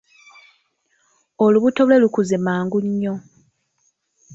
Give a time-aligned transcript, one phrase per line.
[1.45, 3.15] Olubuto lwe lukuze mangu nnyo.